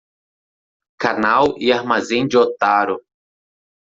Canal 0.99 1.53
e 1.59 1.71
Armazém 1.71 2.27
de 2.27 2.35
Otaru 2.35 2.99